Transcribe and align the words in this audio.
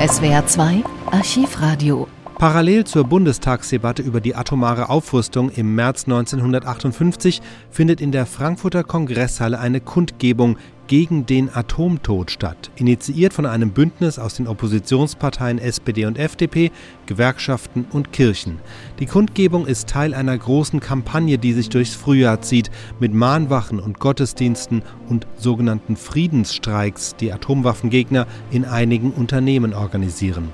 SWR 0.00 0.46
2 0.46 0.82
Archivradio. 1.10 2.08
Parallel 2.38 2.84
zur 2.84 3.04
Bundestagsdebatte 3.04 4.00
über 4.00 4.22
die 4.22 4.34
atomare 4.34 4.88
Aufrüstung 4.88 5.50
im 5.50 5.74
März 5.74 6.04
1958 6.04 7.42
findet 7.70 8.00
in 8.00 8.10
der 8.10 8.24
Frankfurter 8.24 8.82
Kongresshalle 8.82 9.60
eine 9.60 9.82
Kundgebung 9.82 10.56
gegen 10.90 11.24
den 11.24 11.54
Atomtod 11.54 12.32
statt, 12.32 12.72
initiiert 12.74 13.32
von 13.32 13.46
einem 13.46 13.70
Bündnis 13.70 14.18
aus 14.18 14.34
den 14.34 14.48
Oppositionsparteien 14.48 15.60
SPD 15.60 16.04
und 16.04 16.18
FDP, 16.18 16.72
Gewerkschaften 17.06 17.86
und 17.92 18.12
Kirchen. 18.12 18.58
Die 18.98 19.06
Kundgebung 19.06 19.68
ist 19.68 19.88
Teil 19.88 20.14
einer 20.14 20.36
großen 20.36 20.80
Kampagne, 20.80 21.38
die 21.38 21.52
sich 21.52 21.68
durchs 21.68 21.94
Frühjahr 21.94 22.40
zieht, 22.40 22.72
mit 22.98 23.14
Mahnwachen 23.14 23.78
und 23.78 24.00
Gottesdiensten 24.00 24.82
und 25.08 25.28
sogenannten 25.36 25.94
Friedensstreiks, 25.94 27.14
die 27.14 27.32
Atomwaffengegner 27.32 28.26
in 28.50 28.64
einigen 28.64 29.12
Unternehmen 29.12 29.74
organisieren. 29.74 30.48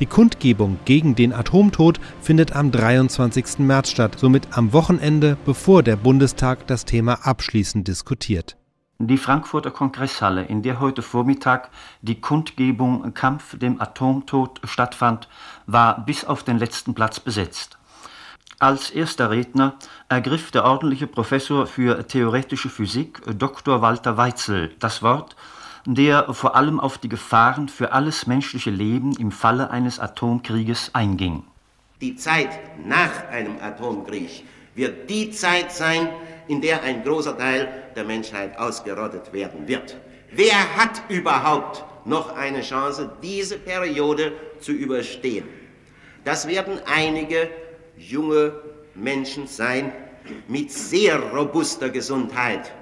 Die 0.00 0.06
Kundgebung 0.06 0.78
gegen 0.86 1.14
den 1.14 1.34
Atomtod 1.34 2.00
findet 2.22 2.56
am 2.56 2.70
23. 2.70 3.58
März 3.58 3.90
statt, 3.90 4.16
somit 4.18 4.48
am 4.56 4.72
Wochenende, 4.72 5.36
bevor 5.44 5.82
der 5.82 5.96
Bundestag 5.96 6.66
das 6.66 6.86
Thema 6.86 7.26
abschließend 7.26 7.86
diskutiert. 7.86 8.56
Die 8.98 9.18
Frankfurter 9.18 9.70
Kongresshalle, 9.70 10.44
in 10.44 10.62
der 10.62 10.80
heute 10.80 11.02
Vormittag 11.02 11.70
die 12.00 12.20
Kundgebung 12.20 13.12
Kampf 13.12 13.58
dem 13.58 13.80
Atomtod 13.80 14.60
stattfand, 14.64 15.28
war 15.66 16.04
bis 16.04 16.24
auf 16.24 16.44
den 16.44 16.58
letzten 16.58 16.94
Platz 16.94 17.20
besetzt. 17.20 17.76
Als 18.58 18.90
erster 18.90 19.30
Redner 19.30 19.74
ergriff 20.08 20.50
der 20.50 20.64
ordentliche 20.64 21.06
Professor 21.06 21.66
für 21.66 22.06
theoretische 22.06 22.70
Physik, 22.70 23.20
Dr. 23.38 23.82
Walter 23.82 24.16
Weitzel, 24.16 24.74
das 24.78 25.02
Wort 25.02 25.36
der 25.86 26.34
vor 26.34 26.56
allem 26.56 26.80
auf 26.80 26.98
die 26.98 27.08
Gefahren 27.08 27.68
für 27.68 27.92
alles 27.92 28.26
menschliche 28.26 28.70
Leben 28.70 29.12
im 29.18 29.30
Falle 29.30 29.70
eines 29.70 30.00
Atomkrieges 30.00 30.90
einging. 30.94 31.44
Die 32.00 32.16
Zeit 32.16 32.50
nach 32.84 33.28
einem 33.30 33.56
Atomkrieg 33.62 34.44
wird 34.74 35.08
die 35.08 35.30
Zeit 35.30 35.72
sein, 35.72 36.08
in 36.48 36.60
der 36.60 36.82
ein 36.82 37.02
großer 37.02 37.36
Teil 37.36 37.68
der 37.94 38.04
Menschheit 38.04 38.58
ausgerottet 38.58 39.32
werden 39.32 39.66
wird. 39.66 39.96
Wer 40.30 40.76
hat 40.76 41.02
überhaupt 41.08 41.84
noch 42.04 42.36
eine 42.36 42.62
Chance, 42.62 43.10
diese 43.22 43.58
Periode 43.58 44.32
zu 44.60 44.72
überstehen? 44.72 45.44
Das 46.24 46.48
werden 46.48 46.80
einige 46.86 47.48
junge 47.96 48.52
Menschen 48.94 49.46
sein 49.46 49.92
mit 50.48 50.72
sehr 50.72 51.20
robuster 51.20 51.90
Gesundheit 51.90 52.72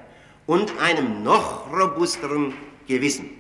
und 0.47 0.73
einem 0.81 1.23
noch 1.23 1.71
robusteren 1.73 2.55
Gewissen. 2.87 3.31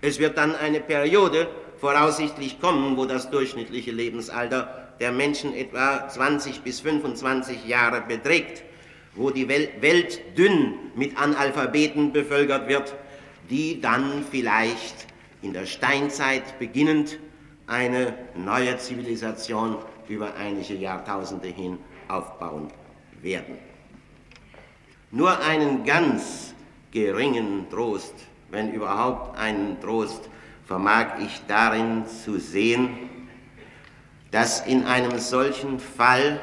Es 0.00 0.18
wird 0.18 0.36
dann 0.36 0.54
eine 0.54 0.80
Periode 0.80 1.48
voraussichtlich 1.78 2.60
kommen, 2.60 2.96
wo 2.96 3.06
das 3.06 3.30
durchschnittliche 3.30 3.90
Lebensalter 3.90 4.83
der 5.00 5.12
Menschen 5.12 5.54
etwa 5.54 6.08
20 6.08 6.62
bis 6.62 6.80
25 6.80 7.66
Jahre 7.66 8.00
beträgt, 8.00 8.62
wo 9.14 9.30
die 9.30 9.48
Welt 9.48 10.38
dünn 10.38 10.74
mit 10.94 11.16
Analphabeten 11.16 12.12
bevölkert 12.12 12.68
wird, 12.68 12.94
die 13.50 13.80
dann 13.80 14.24
vielleicht 14.30 15.06
in 15.42 15.52
der 15.52 15.66
Steinzeit 15.66 16.58
beginnend 16.58 17.18
eine 17.66 18.14
neue 18.34 18.76
Zivilisation 18.78 19.76
über 20.08 20.34
einige 20.34 20.74
Jahrtausende 20.74 21.48
hin 21.48 21.78
aufbauen 22.08 22.68
werden. 23.22 23.58
Nur 25.10 25.38
einen 25.40 25.84
ganz 25.84 26.54
geringen 26.90 27.68
Trost, 27.70 28.14
wenn 28.50 28.72
überhaupt 28.72 29.36
einen 29.38 29.80
Trost, 29.80 30.28
vermag 30.66 31.18
ich 31.20 31.40
darin 31.46 32.06
zu 32.06 32.38
sehen, 32.38 33.10
dass 34.34 34.66
in 34.66 34.84
einem 34.84 35.20
solchen 35.20 35.78
Fall 35.78 36.40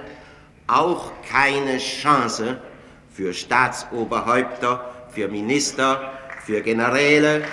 auch 0.65 1.11
keine 1.29 1.77
Chance 1.77 2.61
für 3.09 3.33
Staatsoberhäupter, 3.33 4.93
für 5.09 5.27
Minister, 5.27 6.13
für 6.45 6.61
Generäle, 6.61 7.43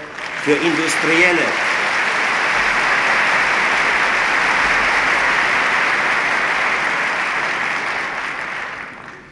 für 0.45 0.53
Industrielle 0.53 1.43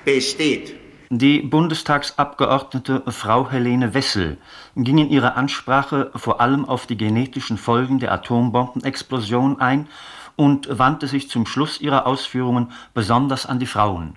besteht. 0.05 0.75
Die 1.11 1.39
Bundestagsabgeordnete 1.39 3.05
Frau 3.13 3.49
Helene 3.49 3.95
Wessel 3.95 4.39
ging 4.75 4.99
in 4.99 5.11
ihrer 5.11 5.37
Ansprache 5.37 6.11
vor 6.17 6.41
allem 6.41 6.65
auf 6.65 6.89
die 6.89 6.97
genetischen 6.97 7.59
Folgen 7.59 8.01
der 8.01 8.11
Atombombenexplosion 8.11 9.61
ein 9.61 9.87
und 10.37 10.79
wandte 10.79 11.07
sich 11.07 11.29
zum 11.29 11.47
Schluss 11.47 11.81
ihrer 11.81 12.07
Ausführungen 12.07 12.73
besonders 12.95 13.47
an 13.47 13.59
die 13.59 13.67
Frauen. 13.67 14.17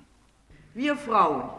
Wir 0.74 0.96
Frauen, 0.96 1.50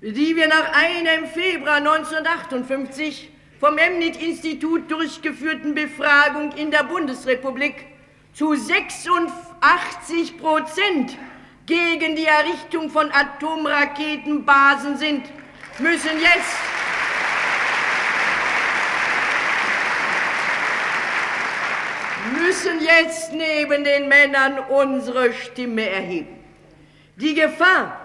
die 0.00 0.36
wir 0.36 0.48
nach 0.48 0.72
einer 0.72 1.14
im 1.14 1.26
Februar 1.26 1.76
1958 1.76 3.30
vom 3.58 3.78
Emnit-Institut 3.78 4.90
durchgeführten 4.90 5.74
Befragung 5.74 6.52
in 6.52 6.70
der 6.70 6.84
Bundesrepublik 6.84 7.86
zu 8.32 8.54
86 8.54 10.38
Prozent 10.38 11.16
gegen 11.66 12.16
die 12.16 12.26
Errichtung 12.26 12.90
von 12.90 13.10
Atomraketenbasen 13.12 14.96
sind, 14.96 15.24
müssen 15.78 16.18
jetzt 16.20 16.69
müssen 22.60 22.80
jetzt 22.80 23.32
neben 23.32 23.84
den 23.84 24.08
Männern 24.08 24.58
unsere 24.58 25.32
Stimme 25.32 25.88
erheben. 25.88 26.38
Die 27.16 27.34
Gefahr, 27.34 27.96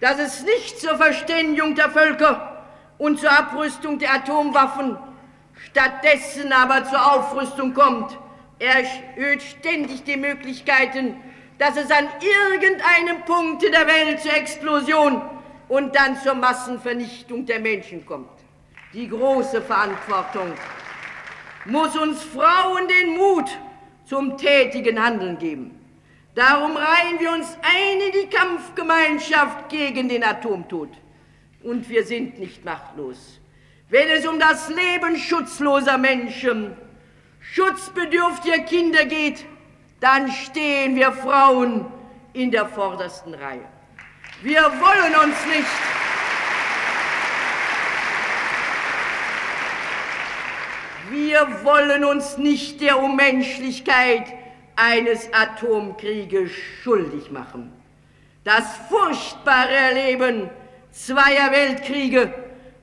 dass 0.00 0.18
es 0.18 0.44
nicht 0.44 0.80
zur 0.80 0.96
Verständigung 0.96 1.74
der 1.74 1.90
Völker 1.90 2.64
und 2.98 3.20
zur 3.20 3.30
Abrüstung 3.30 3.98
der 3.98 4.14
Atomwaffen, 4.14 4.98
stattdessen 5.70 6.52
aber 6.52 6.84
zur 6.84 7.14
Aufrüstung 7.14 7.72
kommt, 7.72 8.18
erhöht 8.58 9.42
ständig 9.42 10.04
die 10.04 10.16
Möglichkeiten 10.16 11.16
dass 11.58 11.74
es 11.78 11.90
an 11.90 12.06
irgendeinem 12.20 13.22
Punkt 13.24 13.62
der 13.62 13.86
Welt 13.86 14.20
zur 14.20 14.36
Explosion 14.36 15.22
und 15.68 15.96
dann 15.96 16.20
zur 16.20 16.34
Massenvernichtung 16.34 17.46
der 17.46 17.60
Menschen 17.60 18.04
kommt. 18.04 18.28
Die 18.92 19.08
große 19.08 19.62
Verantwortung 19.62 20.52
muss 21.64 21.96
uns 21.96 22.22
Frauen 22.24 22.86
den 22.88 23.16
Mut 23.16 23.48
zum 24.06 24.38
tätigen 24.38 25.02
Handeln 25.02 25.38
geben. 25.38 25.78
Darum 26.34 26.76
reihen 26.76 27.18
wir 27.18 27.32
uns 27.32 27.56
ein 27.62 28.00
in 28.00 28.12
die 28.12 28.28
Kampfgemeinschaft 28.28 29.68
gegen 29.68 30.08
den 30.08 30.22
Atomtod. 30.22 30.90
Und 31.62 31.88
wir 31.88 32.04
sind 32.04 32.38
nicht 32.38 32.64
machtlos. 32.64 33.40
Wenn 33.88 34.08
es 34.08 34.26
um 34.26 34.38
das 34.38 34.68
Leben 34.68 35.16
schutzloser 35.16 35.98
Menschen, 35.98 36.76
schutzbedürftiger 37.40 38.58
Kinder 38.64 39.04
geht, 39.06 39.44
dann 40.00 40.30
stehen 40.30 40.94
wir 40.94 41.12
Frauen 41.12 41.86
in 42.32 42.50
der 42.50 42.66
vordersten 42.66 43.34
Reihe. 43.34 43.64
Wir 44.42 44.60
wollen 44.60 45.14
uns 45.24 45.36
nicht 45.46 45.66
Wir 51.26 51.64
wollen 51.64 52.04
uns 52.04 52.38
nicht 52.38 52.80
der 52.80 53.02
Unmenschlichkeit 53.02 54.32
eines 54.76 55.28
Atomkrieges 55.34 56.52
schuldig 56.84 57.32
machen. 57.32 57.72
Das 58.44 58.62
furchtbare 58.88 59.72
Erleben 59.72 60.48
zweier 60.92 61.50
Weltkriege 61.50 62.32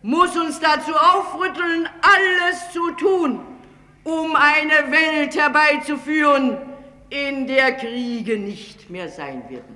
muss 0.01 0.35
uns 0.35 0.59
dazu 0.59 0.91
aufrütteln, 0.93 1.87
alles 2.01 2.73
zu 2.73 2.91
tun, 2.95 3.39
um 4.03 4.35
eine 4.35 4.91
Welt 4.91 5.37
herbeizuführen, 5.37 6.57
in 7.09 7.47
der 7.47 7.77
Kriege 7.77 8.37
nicht 8.37 8.89
mehr 8.89 9.07
sein 9.07 9.41
werden. 9.49 9.72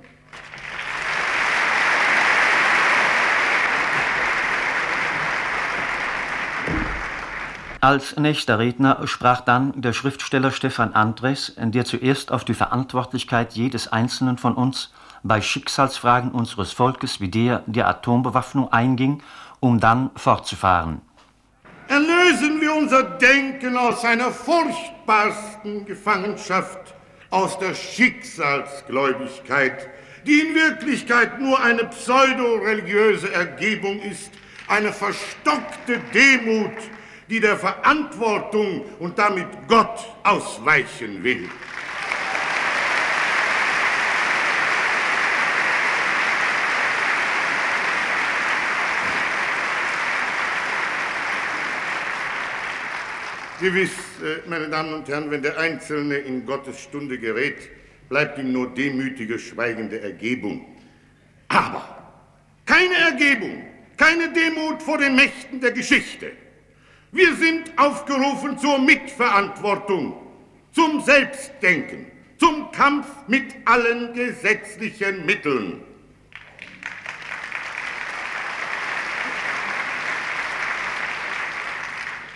Als 7.80 8.16
nächster 8.16 8.58
Redner 8.58 9.06
sprach 9.06 9.42
dann 9.42 9.80
der 9.80 9.92
Schriftsteller 9.92 10.50
Stefan 10.50 10.94
Andres, 10.94 11.52
der 11.56 11.84
zuerst 11.84 12.32
auf 12.32 12.44
die 12.44 12.54
Verantwortlichkeit 12.54 13.52
jedes 13.52 13.86
Einzelnen 13.86 14.36
von 14.36 14.54
uns 14.54 14.92
bei 15.22 15.40
Schicksalsfragen 15.40 16.32
unseres 16.32 16.72
Volkes 16.72 17.20
wie 17.20 17.28
der 17.28 17.62
der 17.66 17.86
Atombewaffnung 17.86 18.72
einging, 18.72 19.22
um 19.60 19.78
dann 19.78 20.10
fortzufahren. 20.16 21.02
Erlösen 21.86 22.60
wir 22.60 22.74
unser 22.74 23.04
Denken 23.04 23.76
aus 23.76 24.02
seiner 24.02 24.32
furchtbarsten 24.32 25.86
Gefangenschaft 25.86 26.80
aus 27.30 27.60
der 27.60 27.74
Schicksalsgläubigkeit, 27.74 29.88
die 30.26 30.40
in 30.40 30.56
Wirklichkeit 30.56 31.40
nur 31.40 31.62
eine 31.62 31.84
pseudoreligiöse 31.84 33.32
Ergebung 33.32 34.00
ist, 34.00 34.32
eine 34.66 34.92
verstockte 34.92 36.00
Demut, 36.12 36.72
die 37.28 37.40
der 37.40 37.56
Verantwortung 37.56 38.84
und 38.98 39.18
damit 39.18 39.46
Gott 39.68 40.06
ausweichen 40.22 41.22
will. 41.22 41.48
Gewiss, 53.60 53.90
äh, 54.22 54.48
meine 54.48 54.68
Damen 54.68 54.94
und 54.94 55.08
Herren, 55.08 55.32
wenn 55.32 55.42
der 55.42 55.58
Einzelne 55.58 56.16
in 56.16 56.46
Gottes 56.46 56.80
Stunde 56.80 57.18
gerät, 57.18 57.68
bleibt 58.08 58.38
ihm 58.38 58.52
nur 58.52 58.72
demütige, 58.72 59.36
schweigende 59.36 60.00
Ergebung. 60.00 60.64
Aber 61.48 62.12
keine 62.64 62.94
Ergebung, 62.94 63.64
keine 63.96 64.32
Demut 64.32 64.80
vor 64.80 64.98
den 64.98 65.16
Mächten 65.16 65.60
der 65.60 65.72
Geschichte. 65.72 66.30
Wir 67.10 67.34
sind 67.36 67.72
aufgerufen 67.78 68.58
zur 68.58 68.78
Mitverantwortung, 68.78 70.14
zum 70.72 71.00
Selbstdenken, 71.00 72.04
zum 72.36 72.70
Kampf 72.70 73.06
mit 73.26 73.46
allen 73.64 74.12
gesetzlichen 74.12 75.24
Mitteln. 75.24 75.80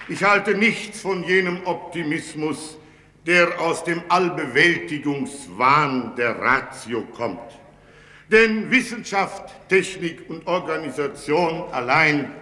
Ich 0.08 0.24
halte 0.24 0.54
nichts 0.54 1.02
von 1.02 1.22
jenem 1.22 1.66
Optimismus, 1.66 2.78
der 3.26 3.60
aus 3.60 3.84
dem 3.84 4.02
Allbewältigungswahn 4.08 6.16
der 6.16 6.38
Ratio 6.38 7.02
kommt. 7.14 7.58
Denn 8.30 8.70
Wissenschaft, 8.70 9.52
Technik 9.68 10.30
und 10.30 10.46
Organisation 10.46 11.64
allein 11.72 12.32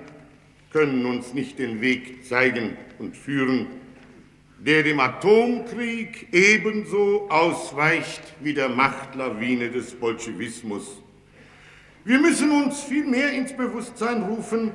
können 0.71 1.05
uns 1.05 1.35
nicht 1.35 1.59
den 1.59 1.81
Weg 1.81 2.25
zeigen 2.27 2.77
und 2.99 3.17
führen, 3.17 3.67
der 4.59 4.83
dem 4.83 5.01
Atomkrieg 5.01 6.29
ebenso 6.33 7.29
ausweicht 7.31 8.23
wie 8.41 8.55
der 8.55 8.69
Machtlawine 8.69 9.71
des 9.71 9.95
Bolschewismus. 9.95 11.03
Wir 12.05 12.19
müssen 12.19 12.51
uns 12.51 12.83
vielmehr 12.83 13.33
ins 13.33 13.55
Bewusstsein 13.55 14.23
rufen, 14.23 14.73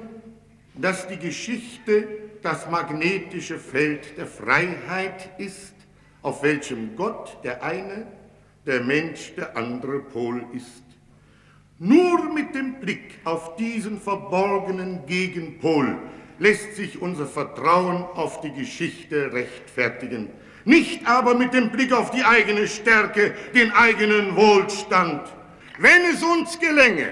dass 0.76 1.08
die 1.08 1.18
Geschichte 1.18 2.08
das 2.42 2.70
magnetische 2.70 3.58
Feld 3.58 4.18
der 4.18 4.28
Freiheit 4.28 5.30
ist, 5.40 5.74
auf 6.22 6.44
welchem 6.44 6.96
Gott 6.96 7.38
der 7.44 7.64
eine, 7.64 8.08
der 8.66 8.82
Mensch 8.82 9.34
der 9.36 9.56
andere 9.56 10.00
Pol 10.00 10.46
ist. 10.54 10.85
Nur 11.78 12.34
mit 12.34 12.56
dem 12.56 12.76
Blick 12.76 13.20
auf 13.26 13.58
diesen 13.58 14.00
verborgenen 14.00 15.06
Gegenpol 15.08 15.98
lässt 16.40 16.78
sich 16.78 17.02
unser 17.02 17.26
Vertrauen 17.26 18.04
auf 18.14 18.40
die 18.40 18.54
Geschichte 18.54 19.34
rechtfertigen. 19.34 20.30
Nicht 20.64 21.06
aber 21.06 21.36
mit 21.36 21.54
dem 21.54 21.72
Blick 21.72 21.92
auf 21.92 22.12
die 22.12 22.24
eigene 22.24 22.70
Stärke, 22.70 23.34
den 23.54 23.72
eigenen 23.74 24.38
Wohlstand. 24.38 25.28
Wenn 25.78 26.02
es 26.14 26.24
uns 26.24 26.58
gelänge, 26.60 27.10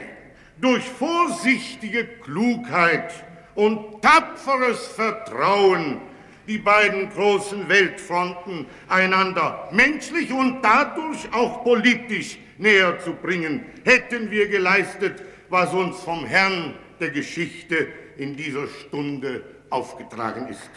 durch 0.61 0.83
vorsichtige 0.83 2.05
Klugheit 2.23 3.13
und 3.55 4.01
tapferes 4.01 4.87
Vertrauen 4.87 5.99
die 6.47 6.57
beiden 6.57 7.09
großen 7.09 7.67
Weltfronten 7.67 8.65
einander 8.87 9.67
menschlich 9.73 10.31
und 10.31 10.61
dadurch 10.61 11.33
auch 11.33 11.65
politisch 11.65 12.37
näher 12.57 12.99
zu 12.99 13.13
bringen, 13.13 13.65
hätten 13.83 14.31
wir 14.31 14.47
geleistet, 14.47 15.21
was 15.49 15.73
uns 15.73 15.99
vom 15.99 16.25
Herrn 16.25 16.73
der 16.99 17.09
Geschichte 17.09 17.87
in 18.17 18.35
dieser 18.35 18.67
Stunde 18.67 19.43
aufgetragen 19.69 20.47
ist. 20.47 20.69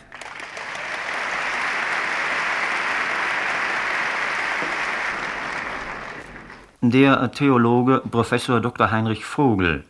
Der 6.82 7.32
Theologe 7.32 8.02
Professor 8.10 8.60
Dr. 8.60 8.90
Heinrich 8.90 9.24
Vogel 9.24 9.84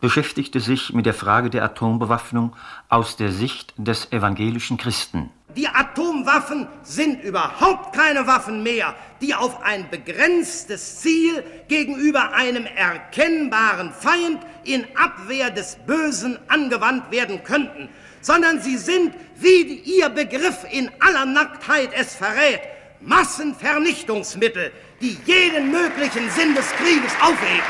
beschäftigte 0.00 0.60
sich 0.60 0.92
mit 0.92 1.06
der 1.06 1.14
Frage 1.14 1.50
der 1.50 1.64
Atombewaffnung 1.64 2.54
aus 2.88 3.16
der 3.16 3.32
Sicht 3.32 3.74
des 3.76 4.12
evangelischen 4.12 4.76
Christen. 4.76 5.30
Die 5.56 5.66
Atomwaffen 5.66 6.68
sind 6.82 7.24
überhaupt 7.24 7.96
keine 7.96 8.26
Waffen 8.26 8.62
mehr, 8.62 8.94
die 9.20 9.34
auf 9.34 9.62
ein 9.64 9.90
begrenztes 9.90 11.00
Ziel 11.00 11.42
gegenüber 11.66 12.32
einem 12.32 12.66
erkennbaren 12.66 13.90
Feind 13.92 14.38
in 14.64 14.86
Abwehr 14.94 15.50
des 15.50 15.76
Bösen 15.86 16.38
angewandt 16.48 17.10
werden 17.10 17.42
könnten, 17.42 17.88
sondern 18.20 18.60
sie 18.60 18.76
sind, 18.76 19.14
wie 19.36 19.62
ihr 19.62 20.10
Begriff 20.10 20.64
in 20.70 20.90
aller 21.00 21.24
Nacktheit 21.24 21.90
es 21.94 22.14
verrät, 22.14 22.60
Massenvernichtungsmittel, 23.00 24.70
die 25.00 25.16
jeden 25.24 25.72
möglichen 25.72 26.30
Sinn 26.30 26.54
des 26.54 26.70
Krieges 26.72 27.12
aufheben. 27.20 27.64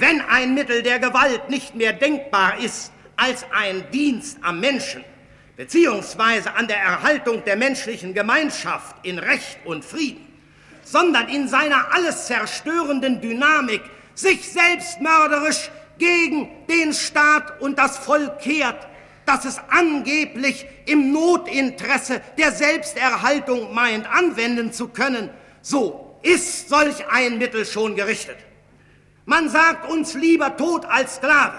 Wenn 0.00 0.20
ein 0.22 0.54
Mittel 0.54 0.82
der 0.82 0.98
Gewalt 0.98 1.48
nicht 1.50 1.74
mehr 1.74 1.92
denkbar 1.92 2.58
ist 2.58 2.92
als 3.16 3.46
ein 3.52 3.84
Dienst 3.92 4.38
am 4.42 4.58
Menschen, 4.58 5.04
beziehungsweise 5.56 6.54
an 6.54 6.66
der 6.66 6.78
Erhaltung 6.78 7.44
der 7.44 7.56
menschlichen 7.56 8.12
Gemeinschaft 8.12 8.96
in 9.04 9.18
Recht 9.18 9.58
und 9.64 9.84
Frieden, 9.84 10.26
sondern 10.82 11.28
in 11.28 11.46
seiner 11.46 11.92
alles 11.94 12.26
zerstörenden 12.26 13.20
Dynamik 13.20 13.82
sich 14.14 14.48
selbstmörderisch 14.50 15.70
gegen 15.98 16.48
den 16.68 16.92
Staat 16.92 17.60
und 17.60 17.78
das 17.78 17.98
Volk 17.98 18.40
kehrt, 18.40 18.88
das 19.26 19.44
es 19.44 19.60
angeblich 19.70 20.66
im 20.86 21.12
Notinteresse 21.12 22.20
der 22.36 22.50
Selbsterhaltung 22.50 23.72
meint 23.72 24.06
anwenden 24.10 24.72
zu 24.72 24.88
können, 24.88 25.30
so 25.62 26.18
ist 26.22 26.68
solch 26.68 27.06
ein 27.08 27.38
Mittel 27.38 27.64
schon 27.64 27.94
gerichtet. 27.94 28.36
Man 29.26 29.48
sagt 29.48 29.90
uns 29.90 30.12
lieber 30.12 30.54
Tod 30.54 30.84
als 30.84 31.16
Sklave. 31.16 31.54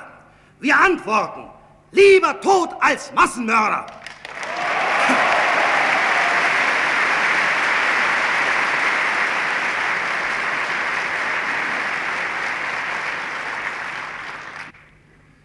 Wir 0.60 0.80
antworten, 0.80 1.50
lieber 1.92 2.40
Tod 2.40 2.70
als 2.80 3.12
Massenmörder. 3.14 3.88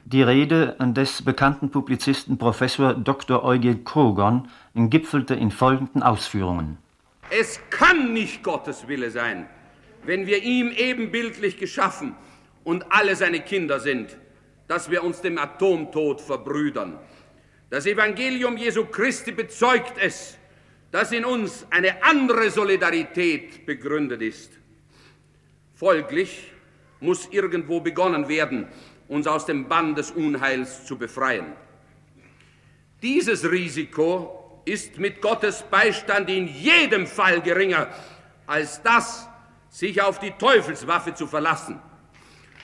Die 0.05 0.23
Rede 0.23 0.77
des 0.79 1.23
bekannten 1.23 1.71
Publizisten 1.71 2.37
Professor 2.37 2.93
Dr. 2.93 3.45
Eugen 3.45 3.85
Kogon 3.85 4.49
gipfelte 4.75 5.35
in 5.37 5.50
folgenden 5.50 6.03
Ausführungen. 6.03 6.77
Es 7.31 7.61
kann 7.71 8.12
nicht 8.12 8.43
Gottes 8.43 8.89
Wille 8.89 9.11
sein, 9.11 9.49
wenn 10.04 10.26
wir 10.26 10.42
ihm 10.42 10.71
ebenbildlich 10.71 11.59
geschaffen 11.59 12.16
und 12.64 12.90
alle 12.90 13.16
seine 13.16 13.40
Kinder 13.40 13.80
sind, 13.80 14.16
dass 14.69 14.90
wir 14.90 15.02
uns 15.02 15.21
dem 15.21 15.38
Atomtod 15.38 16.21
verbrüdern. 16.21 16.99
Das 17.71 17.87
Evangelium 17.87 18.57
Jesu 18.57 18.85
Christi 18.87 19.33
bezeugt 19.33 19.95
es, 20.00 20.37
dass 20.90 21.12
in 21.12 21.25
uns 21.25 21.66
eine 21.71 22.02
andere 22.02 22.50
Solidarität 22.50 23.64
begründet 23.64 24.23
ist. 24.23 24.52
Folglich 25.75 26.50
muss 27.00 27.28
irgendwo 27.30 27.80
begonnen 27.80 28.28
werden, 28.28 28.69
uns 29.09 29.26
aus 29.26 29.47
dem 29.47 29.69
Bann 29.69 29.95
des 29.95 30.11
Unheils 30.11 30.85
zu 30.85 30.99
befreien. 30.99 31.47
Dieses 33.02 33.50
Risiko 33.50 34.62
ist 34.64 34.99
mit 34.99 35.23
Gottes 35.23 35.64
Beistand 35.71 36.28
in 36.28 36.47
jedem 36.47 37.07
Fall 37.07 37.40
geringer 37.40 37.88
als 38.47 38.83
das, 38.83 39.30
sich 39.71 40.03
auf 40.03 40.19
die 40.19 40.33
Teufelswaffe 40.33 41.15
zu 41.15 41.27
verlassen. 41.27 41.81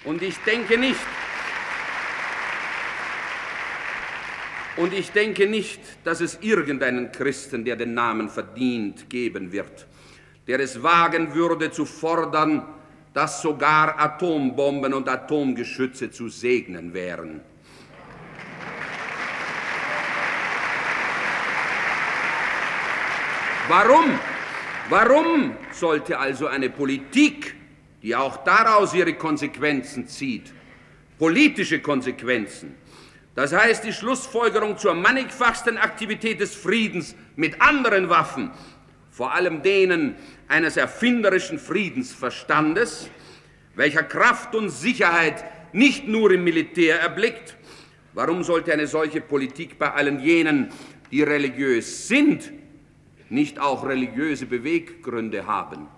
Und 0.05 0.23
ich 0.23 0.37
denke 0.39 0.77
nicht, 0.77 1.01
und 4.77 4.93
ich 4.93 5.11
denke 5.11 5.47
nicht, 5.47 5.81
dass 6.05 6.21
es 6.21 6.39
irgendeinen 6.43 7.11
Christen, 7.11 7.65
der 7.65 7.77
den 7.77 7.95
Namen 7.95 8.29
verdient, 8.29 9.09
geben 9.09 9.51
wird, 9.51 9.87
der 10.47 10.61
es 10.61 10.83
wagen 10.83 11.35
würde 11.35 11.71
zu 11.71 11.87
fordern, 11.87 12.63
dass 13.15 13.41
sogar 13.41 13.99
Atombomben 13.99 14.93
und 14.93 15.09
Atomgeschütze 15.09 16.11
zu 16.11 16.29
segnen 16.29 16.93
wären. 16.93 17.41
Warum? 23.69 24.19
Warum 24.88 25.57
sollte 25.73 26.16
also 26.16 26.47
eine 26.47 26.71
Politik, 26.71 27.57
die 28.02 28.14
auch 28.14 28.45
daraus 28.45 28.95
ihre 28.95 29.14
Konsequenzen 29.14 30.07
zieht, 30.07 30.52
politische 31.19 31.81
Konsequenzen, 31.81 32.76
das 33.35 33.52
heißt 33.52 33.83
die 33.83 33.93
Schlussfolgerung 33.93 34.78
zur 34.78 34.95
mannigfachsten 34.95 35.76
Aktivität 35.76 36.40
des 36.40 36.55
Friedens 36.55 37.16
mit 37.35 37.61
anderen 37.61 38.09
Waffen, 38.09 38.52
vor 39.11 39.35
allem 39.35 39.62
denen 39.62 40.14
eines 40.47 40.76
erfinderischen 40.76 41.59
Friedensverstandes, 41.59 43.11
welcher 43.75 44.05
Kraft 44.05 44.55
und 44.55 44.71
Sicherheit 44.71 45.45
nicht 45.73 46.07
nur 46.07 46.31
im 46.31 46.45
Militär 46.45 47.00
erblickt. 47.00 47.57
Warum 48.14 48.45
sollte 48.45 48.73
eine 48.73 48.87
solche 48.87 49.21
Politik 49.21 49.78
bei 49.81 49.93
allen 49.93 50.21
jenen, 50.21 50.69
die 51.11 51.23
religiös 51.23 52.07
sind, 52.07 52.52
nicht 53.28 53.59
auch 53.59 53.87
religiöse 53.87 54.47
Beweggründe 54.47 55.47
haben? 55.47 55.88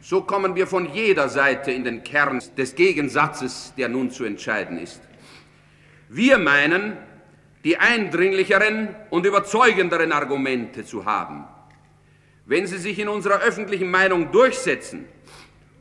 So 0.00 0.20
kommen 0.20 0.54
wir 0.54 0.66
von 0.66 0.92
jeder 0.92 1.28
Seite 1.30 1.72
in 1.72 1.84
den 1.84 2.04
Kern 2.04 2.42
des 2.58 2.74
Gegensatzes, 2.74 3.72
der 3.78 3.88
nun 3.88 4.10
zu 4.10 4.24
entscheiden 4.24 4.78
ist. 4.78 5.00
Wir 6.10 6.36
meinen, 6.36 6.98
die 7.64 7.78
eindringlicheren 7.78 8.94
und 9.08 9.24
überzeugenderen 9.24 10.12
Argumente 10.12 10.84
zu 10.84 11.06
haben. 11.06 11.44
Wenn 12.44 12.66
sie 12.66 12.76
sich 12.76 12.98
in 12.98 13.08
unserer 13.08 13.40
öffentlichen 13.40 13.90
Meinung 13.90 14.30
durchsetzen 14.30 15.06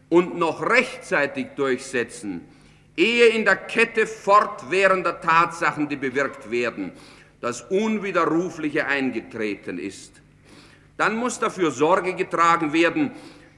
und 0.07 0.37
noch 0.37 0.61
rechtzeitig 0.61 1.47
durchsetzen, 1.57 2.47
ehe 2.95 3.27
in 3.27 3.43
der 3.43 3.57
Kette 3.57 4.07
fortwährender 4.07 5.19
Tatsachen, 5.19 5.89
die 5.89 5.97
bewirkt 5.97 6.49
werden, 6.49 6.93
das 7.43 7.61
Unwiderrufliche 7.61 8.87
eingetreten 8.87 9.77
ist, 9.77 10.13
dann 10.95 11.17
muss 11.17 11.39
dafür 11.39 11.71
Sorge 11.71 12.13
getragen 12.13 12.71
werden, 12.71 13.11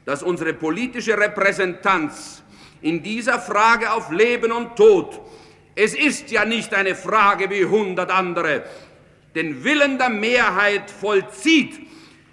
dass 0.06 0.24
unsere 0.24 0.56
politische 0.56 1.16
Repräsentanz 1.16 2.42
in 2.82 3.04
dieser 3.04 3.40
Frage 3.40 3.94
auf 3.94 4.10
Leben 4.10 4.52
und 4.52 4.76
Tod, 4.76 5.22
es 5.76 5.94
ist 5.94 6.32
ja 6.32 6.46
nicht 6.46 6.74
eine 6.74 6.96
Frage 6.96 7.48
wie 7.52 7.64
hundert 7.64 8.10
andere, 8.10 8.64
den 9.36 9.64
Willen 9.64 10.00
der 10.00 10.10
Mehrheit 10.10 10.90
vollzieht, 10.90 11.80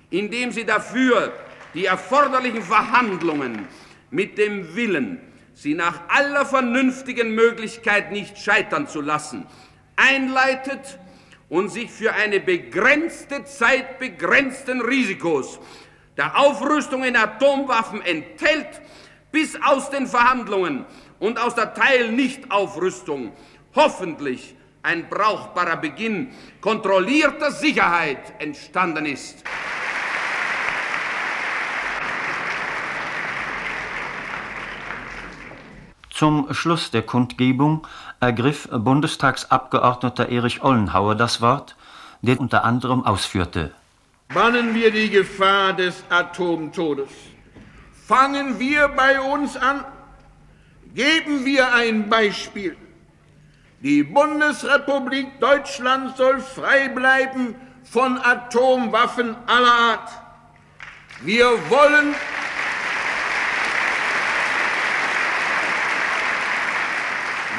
indem 0.09 0.53
sie 0.53 0.65
dafür 0.65 1.35
die 1.75 1.85
erforderlichen 1.85 2.63
Verhandlungen 2.63 3.69
mit 4.11 4.39
dem 4.39 4.75
Willen, 4.75 5.21
sie 5.53 5.75
nach 5.75 6.01
aller 6.09 6.47
vernünftigen 6.47 7.35
Möglichkeit 7.35 8.11
nicht 8.11 8.39
scheitern 8.39 8.89
zu 8.89 9.03
lassen, 9.03 9.45
einleitet 9.97 10.99
und 11.53 11.69
sich 11.69 11.91
für 11.91 12.15
eine 12.15 12.41
begrenzte 12.41 13.45
Zeit 13.45 13.99
begrenzten 13.99 14.81
Risikos 14.81 15.61
der 16.17 16.39
Aufrüstung 16.39 17.05
in 17.05 17.15
Atomwaffen 17.15 18.01
enthält, 18.01 18.81
bis 19.31 19.55
aus 19.63 19.91
den 19.91 20.07
Verhandlungen 20.07 20.87
und 21.19 21.39
aus 21.39 21.55
der 21.55 21.75
Teilnichtaufrüstung 21.75 23.33
hoffentlich 23.75 24.55
ein 24.83 25.11
brauchbarer 25.11 25.77
Beginn 25.77 26.31
kontrollierter 26.63 27.53
Sicherheit 27.53 28.33
entstanden 28.39 29.05
ist. 29.05 29.45
Zum 36.23 36.55
Schluss 36.55 36.93
der 36.93 37.03
Kundgebung 37.03 37.85
ergriff 38.21 38.69
Bundestagsabgeordneter 38.71 40.29
Erich 40.29 40.63
Ollenhauer 40.63 41.17
das 41.17 41.41
Wort, 41.41 41.75
der 42.21 42.39
unter 42.39 42.63
anderem 42.63 43.05
ausführte 43.05 43.73
bannen 44.33 44.73
wir 44.73 44.93
die 44.93 45.11
Gefahr 45.11 45.73
des 45.73 46.05
Atomtodes. 46.09 47.11
Fangen 48.07 48.61
wir 48.61 48.87
bei 48.87 49.21
uns 49.21 49.57
an, 49.57 49.85
geben 50.95 51.45
wir 51.45 51.75
ein 51.75 52.09
Beispiel. 52.09 52.77
Die 53.81 54.05
Bundesrepublik 54.05 55.41
Deutschland 55.41 56.17
soll 56.17 56.39
frei 56.39 56.89
bleiben 56.89 57.57
von 57.83 58.17
Atomwaffen 58.19 59.35
aller 59.49 59.75
Art. 59.75 60.11
Wir 61.23 61.47
wollen 61.69 62.15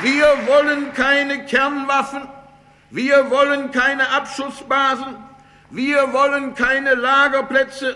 Wir 0.04 0.38
wollen 0.48 0.94
keine 0.94 1.46
Kernwaffen, 1.46 2.28
wir 2.90 3.30
wollen 3.32 3.72
keine 3.72 4.10
Abschussbasen, 4.10 5.16
wir 5.70 6.12
wollen 6.12 6.54
keine 6.56 6.96
Lagerplätze. 6.96 7.96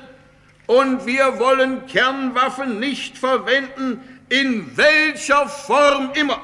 Und 0.68 1.06
wir 1.06 1.38
wollen 1.38 1.86
Kernwaffen 1.86 2.80
nicht 2.80 3.18
verwenden, 3.18 4.02
in 4.30 4.78
welcher 4.78 5.50
Form 5.50 6.12
immer. 6.14 6.42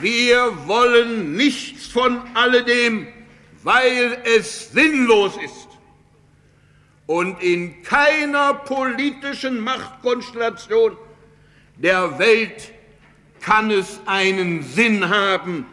Wir 0.00 0.68
wollen 0.68 1.36
nichts 1.36 1.86
von 1.88 2.22
alledem, 2.34 3.08
weil 3.64 4.22
es 4.24 4.70
sinnlos 4.70 5.36
ist 5.44 5.65
und 7.06 7.42
in 7.42 7.82
keiner 7.82 8.54
politischen 8.54 9.60
Machtkonstellation 9.60 10.96
der 11.76 12.18
Welt 12.18 12.72
kann 13.40 13.70
es 13.70 14.00
einen 14.06 14.62
Sinn 14.62 15.08
haben, 15.08 15.66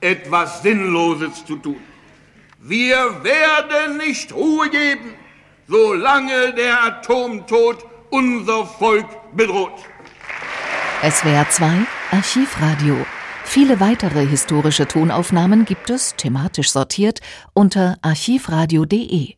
etwas 0.00 0.62
Sinnloses 0.62 1.44
zu 1.44 1.56
tun. 1.56 1.80
Wir 2.60 3.24
werden 3.24 3.96
nicht 3.98 4.32
Ruhe 4.32 4.68
geben, 4.70 5.14
solange 5.66 6.52
der 6.54 6.82
Atomtod 6.84 7.84
unser 8.10 8.66
Volk 8.66 9.06
bedroht. 9.34 9.84
SWR 11.02 11.48
2 11.48 11.86
Archivradio. 12.12 13.04
Viele 13.44 13.80
weitere 13.80 14.26
historische 14.26 14.86
Tonaufnahmen 14.86 15.64
gibt 15.64 15.90
es, 15.90 16.16
thematisch 16.16 16.70
sortiert, 16.70 17.20
unter 17.54 17.96
archivradio.de. 18.02 19.34